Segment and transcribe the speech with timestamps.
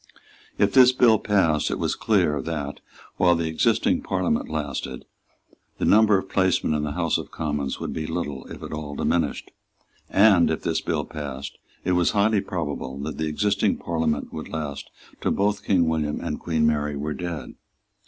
[0.57, 2.79] If this bill passed, it was clear that,
[3.17, 5.05] while the existing Parliament lasted,
[5.77, 8.95] the number of placemen in the House of Commons would be little, if at all,
[8.95, 9.51] diminished;
[10.09, 14.89] and, if this bill passed, it was highly probable that the existing Parliament would last
[15.21, 17.53] till both King William and Queen Mary were dead.